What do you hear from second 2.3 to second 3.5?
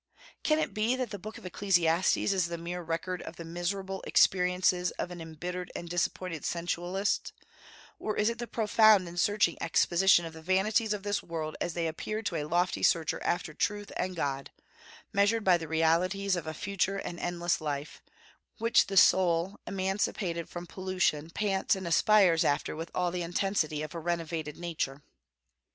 the mere record of the